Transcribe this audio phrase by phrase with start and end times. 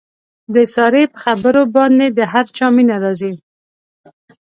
[0.53, 3.33] د سارې په خبرو باندې د هر چا مینه راځي.